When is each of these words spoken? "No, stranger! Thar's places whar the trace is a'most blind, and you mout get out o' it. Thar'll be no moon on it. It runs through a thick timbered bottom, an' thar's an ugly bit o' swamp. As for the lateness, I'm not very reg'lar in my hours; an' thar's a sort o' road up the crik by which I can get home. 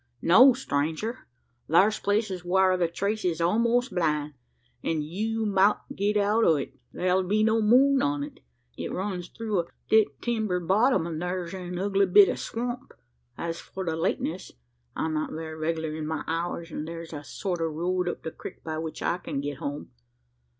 "No, 0.23 0.53
stranger! 0.53 1.27
Thar's 1.69 1.99
places 1.99 2.43
whar 2.43 2.75
the 2.75 2.87
trace 2.87 3.23
is 3.23 3.39
a'most 3.39 3.93
blind, 3.93 4.33
and 4.83 5.03
you 5.03 5.45
mout 5.45 5.77
get 5.95 6.17
out 6.17 6.43
o' 6.43 6.55
it. 6.55 6.73
Thar'll 6.91 7.21
be 7.21 7.43
no 7.43 7.61
moon 7.61 8.01
on 8.01 8.23
it. 8.23 8.39
It 8.75 8.91
runs 8.91 9.27
through 9.27 9.59
a 9.59 9.67
thick 9.91 10.19
timbered 10.19 10.67
bottom, 10.67 11.05
an' 11.05 11.19
thar's 11.19 11.53
an 11.53 11.77
ugly 11.77 12.07
bit 12.07 12.29
o' 12.29 12.33
swamp. 12.33 12.95
As 13.37 13.59
for 13.61 13.85
the 13.85 13.95
lateness, 13.95 14.51
I'm 14.95 15.13
not 15.13 15.33
very 15.33 15.53
reg'lar 15.55 15.93
in 15.93 16.07
my 16.07 16.23
hours; 16.25 16.71
an' 16.71 16.87
thar's 16.87 17.13
a 17.13 17.23
sort 17.23 17.61
o' 17.61 17.65
road 17.65 18.09
up 18.09 18.23
the 18.23 18.31
crik 18.31 18.63
by 18.63 18.79
which 18.79 19.03
I 19.03 19.19
can 19.19 19.39
get 19.39 19.57
home. 19.57 19.91